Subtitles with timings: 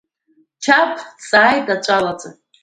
[0.63, 2.29] Чагә дҵааит, аҵәы алаҵа.